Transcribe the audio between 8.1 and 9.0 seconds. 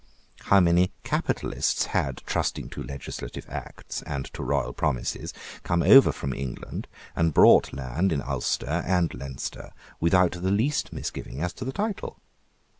in Ulster